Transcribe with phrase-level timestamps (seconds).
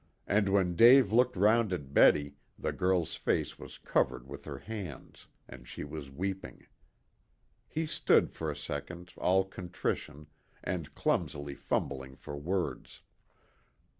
[0.25, 5.27] And when Dave looked round at Betty the girl's face was covered with her hands,
[5.47, 6.65] and she was weeping.
[7.67, 10.25] He stood for a second all contrition,
[10.63, 13.03] and clumsily fumbling for words.